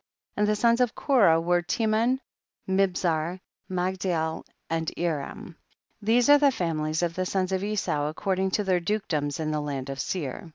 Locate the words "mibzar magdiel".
2.67-4.43